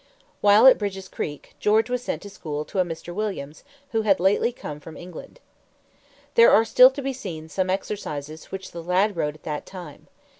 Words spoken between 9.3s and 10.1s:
at that time.